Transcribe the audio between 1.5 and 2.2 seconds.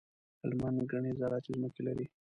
ځمکي لري.